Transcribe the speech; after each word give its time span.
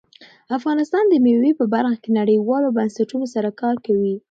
افغانستان 0.57 1.03
د 1.09 1.13
مېوې 1.25 1.51
په 1.59 1.65
برخه 1.73 1.95
کې 2.03 2.09
نړیوالو 2.19 2.75
بنسټونو 2.77 3.25
سره 3.33 3.49
کار 3.61 3.75
کوي. 3.85 4.15